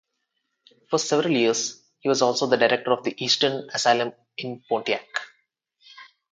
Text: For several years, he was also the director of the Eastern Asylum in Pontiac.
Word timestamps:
For 0.89 0.97
several 0.97 1.31
years, 1.31 1.79
he 1.99 2.09
was 2.09 2.23
also 2.23 2.47
the 2.47 2.57
director 2.57 2.91
of 2.91 3.03
the 3.03 3.13
Eastern 3.23 3.69
Asylum 3.69 4.13
in 4.35 4.63
Pontiac. 4.67 5.05